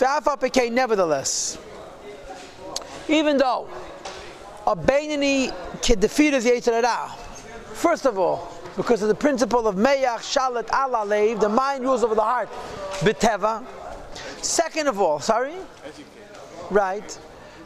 [0.00, 1.58] Nevertheless,
[3.08, 3.68] even though
[4.66, 7.10] a Beinani can defeat his Yetzirah,
[7.72, 12.14] first of all, because of the principle of Meyach Shalat Allah the mind rules over
[12.14, 12.48] the heart,
[13.00, 13.64] B'teva.
[14.42, 15.54] Second of all, sorry?
[16.70, 17.18] Right.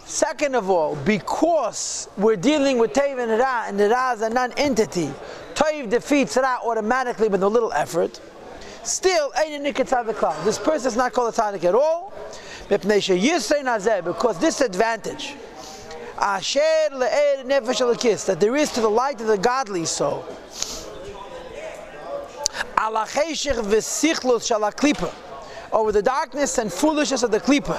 [0.04, 5.12] Second of all, because we're dealing with Tev and Ra, and Ra is a non-entity,
[5.54, 8.20] Tev defeats Ra automatically with a little effort.
[8.82, 10.44] Still, ain't a niketzavikla.
[10.44, 12.12] this person is not called a tzaddik at all,
[12.68, 15.34] because this advantage,
[18.24, 20.24] that there is to the light of the godly soul,
[25.72, 27.79] over the darkness and foolishness of the klipa,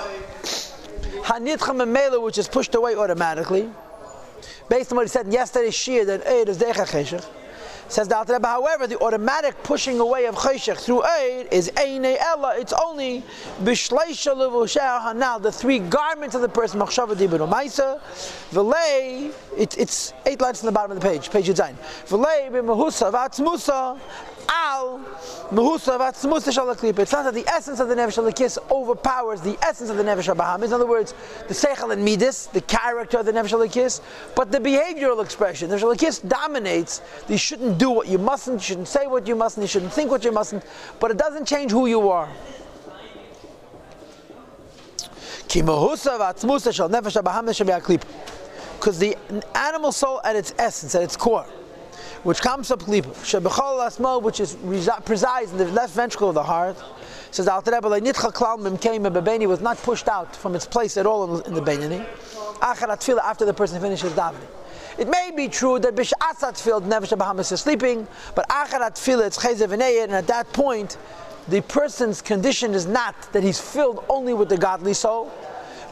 [2.21, 3.69] which is pushed away automatically,
[4.69, 6.57] based on what he said yesterday's shir that Eid is
[7.91, 12.55] Says the Rebbe, however, the automatic pushing away of Cheshach through Eid is Eine Ella.
[12.57, 13.21] It's only
[13.63, 17.99] Bishleisha Levushah Hanal, the three garments of the person, Machshava Dibun Maisa,
[18.51, 21.77] Velei, it's eight lines in the bottom of the page, page Zain.
[22.05, 23.99] Velei B'Mahusa Vatzmusa,
[24.61, 24.99] Al
[25.49, 26.99] Mehusa Shalaklipa.
[26.99, 30.33] It's not that the essence of the Nefesh Shalakis overpowers the essence of the Nefesh
[30.35, 30.65] Bahamis.
[30.65, 31.15] In other words,
[31.47, 34.01] the Seichel and Midas, the character of the Nefesh Shalakis,
[34.35, 35.67] but the behavioral expression.
[35.69, 37.01] The Shalakis dominates.
[37.27, 40.11] You shouldn't do what you mustn't, you shouldn't say what you mustn't, you shouldn't think
[40.11, 40.63] what you mustn't,
[40.99, 42.29] but it doesn't change who you are.
[48.77, 49.17] Because the
[49.55, 51.45] animal soul at its essence, at its core,
[52.23, 54.57] which comes up klipa, shebechol asmo, which is
[55.05, 56.77] presides in the left ventricle of the heart.
[57.31, 61.05] Says Alter Rebbe, nitcha klal memkeim bebeni was not pushed out from its place at
[61.05, 61.61] all in, the.
[61.61, 64.47] Acharat tefillah after the person finishes davening.
[64.99, 69.37] It may be true that b'sh'asat tefillah nefesh Bahamas is sleeping, but acharat tefillah it's
[69.37, 70.97] chezev and at that point,
[71.47, 75.31] the person's condition is not that he's filled only with the godly soul,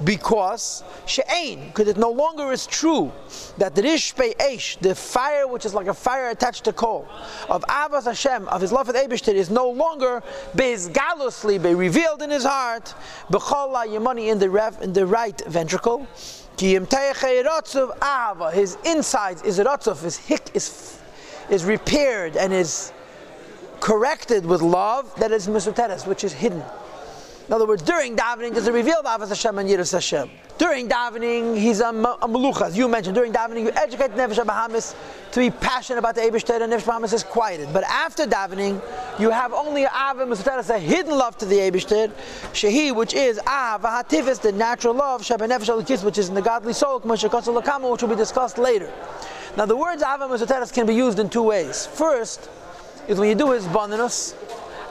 [0.04, 3.12] because she'ain, because it no longer is true
[3.58, 7.08] that the rishpei eish, the fire which is like a fire attached to coal,
[7.50, 10.24] of Avas Hashem, of his love for the is no longer
[10.56, 12.94] bezgalosly be revealed in his heart,
[13.32, 16.08] b'chol yemani in the rev, in the right ventricle.
[16.58, 16.74] His
[18.84, 21.00] insides is rotzov, his hick is
[21.50, 22.94] is repaired and is
[23.80, 26.64] corrected with love that is misuteres, which is hidden.
[27.50, 30.30] In other words, during davening, there's a revealed Avos Hashem and Yiras Hashem.
[30.60, 33.16] During davening, he's a, a melucha, as you mentioned.
[33.16, 34.94] During davening, you educate Nefesh Bahamas
[35.32, 37.74] to be passionate about the Eibush and Nefesh Bahamas is quieted.
[37.74, 38.80] But after davening,
[39.20, 42.12] you have only Avim Musateres, a hidden love to the Eibush
[42.54, 46.44] Shehi, which is Av, Hatifis, the natural love, Sheba Nefesh Alikis, which is in the
[46.44, 48.94] godly soul, which will be discussed later.
[49.58, 51.88] Now, the words Avim Musateres can be used in two ways.
[51.88, 52.48] First,
[53.08, 54.36] is when you do his bonus,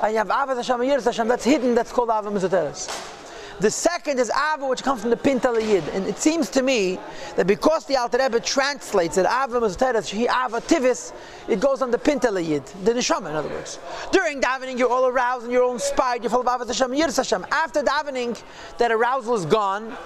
[0.03, 3.16] and you have Avas Hashem and Hashem, that's hidden, that's called Ava Mizoteres.
[3.60, 5.82] The second is Ava, which comes from the Pinta Yid.
[5.88, 6.97] And it seems to me
[7.34, 11.12] that because the Alter Rebbe translates it, Ava Mizoteres, he Ava Tivis,
[11.48, 13.81] it goes on the Pinta Yid, the Neshama in other words.
[14.12, 17.47] During davening, you're all aroused and you're all inspired, you're full of Hashem and Hashem.
[17.50, 18.41] After davening,
[18.78, 19.97] that arousal is gone.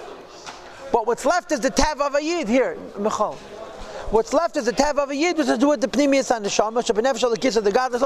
[0.91, 3.37] But what's left is the Tav of a Yid here, Michal.
[4.13, 6.45] What's left is the tev of a yid, which is do with the pnimius and
[6.45, 8.03] the shama, shabenefesh the kiss of the godless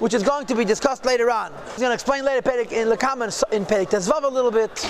[0.00, 1.50] which is going to be discussed later on.
[1.68, 4.86] He's going to explain later in lekaman in Perik Tezvav a little bit,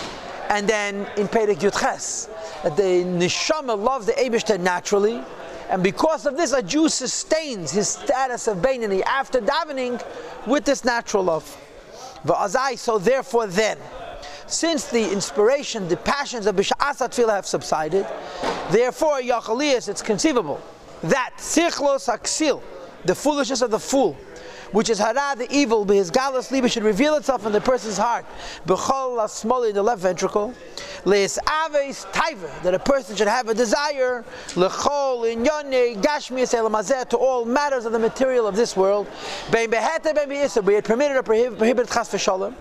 [0.49, 2.29] and then in Perik Yutches
[2.65, 5.23] that uh, the neshama loves the Eibushter naturally,
[5.71, 10.05] and because of this, a Jew sustains his status of Bainani after davening
[10.49, 11.57] with this natural love.
[12.25, 13.79] But Azai, so therefore, then
[14.49, 18.05] since the inspiration, the passions of Tefillah have subsided,
[18.71, 20.61] therefore, Yachaliyas, it's conceivable
[21.03, 22.63] that Sichlos Aksil,
[23.05, 24.17] the foolishness of the fool,
[24.73, 27.97] which is hara the evil, but his galus liba should reveal itself in the person's
[27.97, 28.27] heart.
[28.67, 30.53] B'chol smoli in the left ventricle.
[31.05, 34.25] Leis aves taiva, that a person should have a desire.
[34.57, 39.07] L'chol in yone gashmi to all matters of the material of this world.
[39.53, 42.55] Bein behete be'isa, be it permitted or prohibited chas v'shalom.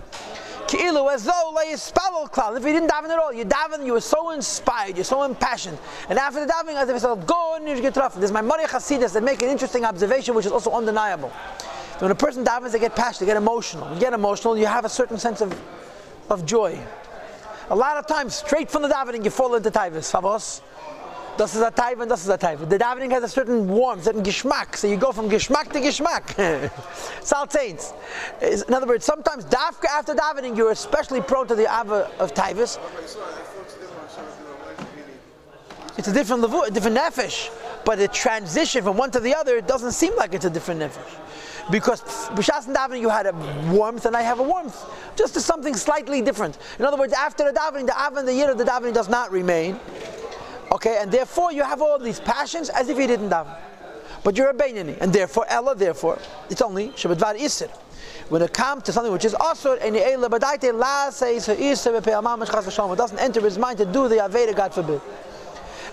[0.68, 1.46] Ki'ilu, as though
[1.76, 2.56] spell cloud.
[2.56, 5.78] If you didn't daven at all, you daven, you were so inspired, you're so impassioned.
[6.08, 8.14] And after the davening, as if you said, go and you get rough.
[8.14, 11.28] There's my Mari Hasidus that make an interesting observation, which is also undeniable.
[11.98, 13.92] When a person davens, they get passionate, they get emotional.
[13.94, 15.58] You get emotional, you have a certain sense of,
[16.30, 16.78] of joy.
[17.70, 20.10] A lot of times, straight from the davening, you fall into taivas.
[20.12, 20.60] Favos.
[21.36, 22.66] Das ist a Taiva and das ist a Taiva.
[22.66, 24.74] The davening has a certain warmth, certain geschmack.
[24.76, 26.70] So you go from geschmack to geschmack.
[27.22, 27.92] Saltains.
[28.40, 32.78] In other words, sometimes dafka after davening, you're especially prone to the Ava of Taivas.
[35.98, 37.50] It's a different levu, a different nefesh.
[37.84, 40.80] But the transition from one to the other, it doesn't seem like it's a different
[40.80, 41.70] nefesh.
[41.70, 43.32] Because b'shas and davening you had a
[43.70, 44.84] warmth, and I have a warmth.
[45.16, 46.58] Just something slightly different.
[46.78, 49.30] In other words, after the davening, the avan, the year of the davening does not
[49.32, 49.80] remain.
[50.76, 53.56] Okay, and therefore you have all these passions as if you didn't daven.
[54.22, 56.18] But you're a Bainani, and therefore, Ella, therefore,
[56.50, 57.70] it's only Shabbat Isir.
[58.28, 60.18] When it comes to something which is Asur, and it
[62.98, 65.00] doesn't enter his mind to do the Aveda, God forbid.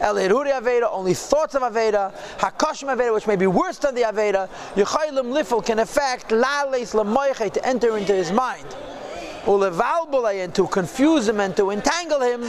[0.01, 4.01] El Hiruri Aveda, only thoughts of Aveda, Hakashim Aveda, which may be worse than the
[4.01, 8.67] Aveda, Yechaylim Lifel can affect Lales Lamoiche to enter into his mind.
[9.45, 12.43] Ulevalbulay and to confuse him and to entangle him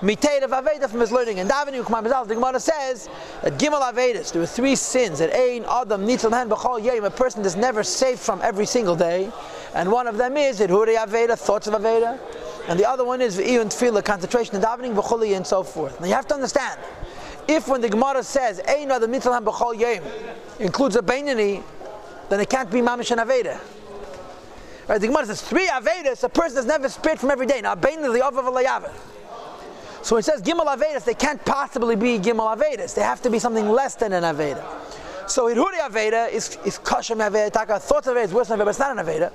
[0.00, 1.40] Mitayr of Aveda from his learning.
[1.40, 3.08] And Davening Ukmar Mizal, the Gemara says
[3.42, 7.10] that Gimel Avedas, there are three sins that Ein Adam Nitzal Hen B'chol Yom, a
[7.10, 9.30] person is never safe from every single day.
[9.74, 12.18] And one of them is Huri Aveda, thoughts of Aveda.
[12.68, 16.00] And the other one is V'iyun Tefillah, concentration and davening, B'choli, and so forth.
[16.00, 16.80] Now you have to understand,
[17.46, 20.04] if when the Gemara says Ein Adam Nitzal Hen B'chol Yom
[20.58, 21.62] includes a Bainani,
[22.28, 23.60] then it can't be Mamish and Aveda.
[24.86, 27.62] Right, the Gemara says three Avedas, a person is never spared from every day.
[27.62, 28.50] Now, Bainani, the Av of a
[30.04, 32.94] so it says Gimel Avedas, they can't possibly be Gimel Avedas.
[32.94, 34.62] They have to be something less than an Aveda.
[35.26, 38.64] So Hiruri Aveda is, is Kashem Aveda, Taka, thoughts of Aveda is worse than Aveda,
[38.66, 39.32] but it's not an Aveda.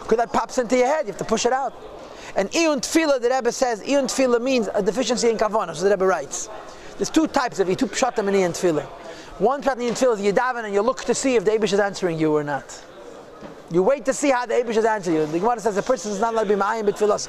[0.00, 1.74] Because that pops into your head, you have to push it out.
[2.34, 5.90] And Iyun Tfila, the Rebbe says, Iyun Tfila means a deficiency in Kavanah, so the
[5.90, 6.48] Rebbe writes.
[6.96, 8.86] There's two types of two pshatim in Iyun Tfila.
[9.38, 11.72] One pshat in Tfila is you daven and you look to see if the Abish
[11.72, 12.84] is answering you or not.
[13.70, 15.26] You wait to see how the Abish is answering you.
[15.26, 17.28] The Gemara says a person is not allowed to be ma'ayim b'tfilas.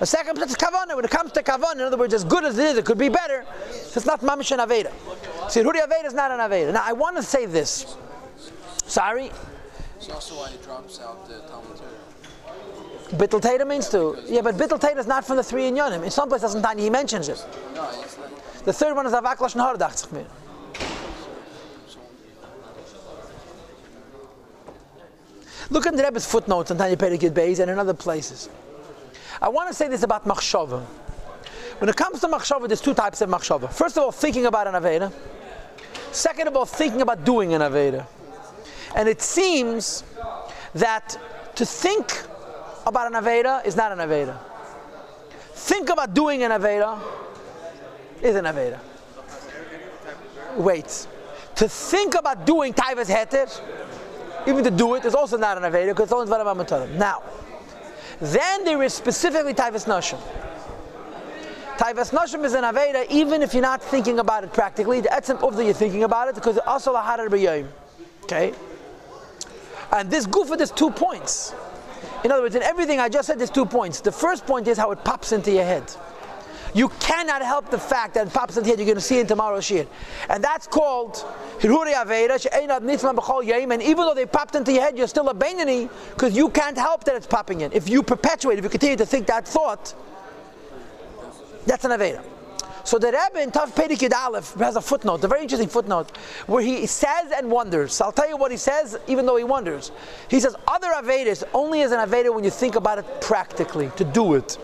[0.00, 0.94] A second place is kavanah.
[0.94, 2.98] When it comes to kavanah, in other words, as good as it is, it could
[2.98, 3.44] be better.
[3.70, 4.92] So it's not mamish and aveda.
[5.50, 6.72] See, Huri Aveda is not an aveda.
[6.72, 7.96] Now, I want to say this.
[8.86, 9.30] Sorry.
[9.96, 11.80] It's also why he drops out the Talmud
[13.12, 14.18] Bittul Teda means to.
[14.26, 16.04] Yeah, but Bittul Teda is not from the three in Yonim.
[16.04, 17.44] In some places, sometimes he mentions it.
[17.74, 18.16] No, it's
[18.64, 20.26] The third one is Avak Lashon Hara, dacht.
[25.70, 28.48] Look in the Rebbe's footnotes on Tanya Perikid Beis and in other places.
[29.40, 30.82] I want to say this about machshava.
[31.78, 33.70] When it comes to machshava, there's two types of machshava.
[33.70, 35.12] First of all, thinking about an aveda.
[36.10, 38.06] Second of all, thinking about doing an aveda.
[38.94, 40.04] And it seems
[40.74, 41.18] that
[41.56, 42.22] to think
[42.86, 44.38] about an aveda is not an aveda.
[45.52, 46.98] Think about doing an aveda
[48.22, 48.78] is an aveda.
[50.56, 51.06] Wait.
[51.56, 53.50] To think about doing taivas heter,
[54.46, 56.90] even to do it, is also not an aveda because it's only amatorim.
[56.92, 57.22] Now,
[58.20, 60.18] then there is specifically taivas nashim.
[61.76, 65.00] Taivas nashim is an aveda even if you're not thinking about it practically.
[65.00, 67.68] The etzem of you're thinking about it because also laharar b'yayim.
[68.24, 68.54] Okay.
[69.92, 71.54] And this gufa, there's two points.
[72.24, 74.00] In other words, in everything I just said, there's two points.
[74.00, 75.84] The first point is how it pops into your head.
[76.76, 78.80] You cannot help the fact that it pops into your head.
[78.80, 79.86] You're going to see it in tomorrow's shir,
[80.28, 81.24] and that's called
[81.62, 81.86] yom.
[83.72, 86.76] And even though they popped into your head, you're still a bainani because you can't
[86.76, 87.72] help that it's popping in.
[87.72, 89.94] If you perpetuate, if you continue to think that thought,
[91.64, 92.22] that's an aveda.
[92.84, 96.14] So the Rebbe in Tav Pedikid Aleph has a footnote, a very interesting footnote,
[96.46, 98.02] where he says and wonders.
[98.02, 99.92] I'll tell you what he says, even though he wonders.
[100.28, 104.04] He says other Avedas only as an Aveda when you think about it practically, to
[104.04, 104.58] do it.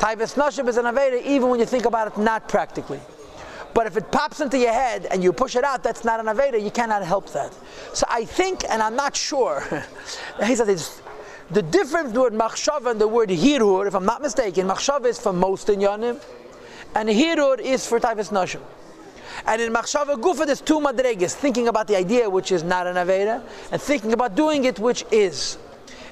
[0.00, 2.98] Taivas Nashim is an Aveda even when you think about it not practically.
[3.74, 6.26] But if it pops into your head and you push it out, that's not an
[6.26, 7.54] Aveda, you cannot help that.
[7.92, 9.62] So I think, and I'm not sure,
[10.42, 11.02] he says it's
[11.50, 15.34] the difference between machshava and the word hirur, if I'm not mistaken, machshava is for
[15.34, 16.18] most in yonim,
[16.94, 18.62] and hirur is for taivas nashim.
[19.44, 22.96] And in machshava gufa, there's two madregas: thinking about the idea, which is not an
[22.96, 25.58] aveda, and thinking about doing it, which is.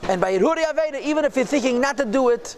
[0.03, 2.55] And by hiruri aveda, even if you're thinking not to do it,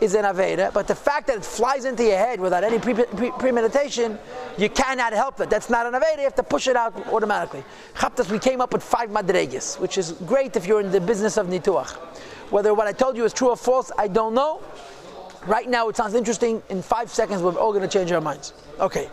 [0.00, 0.72] is an aveda.
[0.72, 4.18] But the fact that it flies into your head without any pre- pre- premeditation,
[4.58, 5.50] you cannot help it.
[5.50, 6.16] That's not an aveda.
[6.18, 7.64] You have to push it out automatically.
[7.94, 11.36] Chaptas, we came up with five madregas, which is great if you're in the business
[11.36, 11.96] of nituach.
[12.50, 14.60] Whether what I told you is true or false, I don't know.
[15.46, 16.62] Right now, it sounds interesting.
[16.68, 18.52] In five seconds, we're all going to change our minds.
[18.78, 19.08] Okay.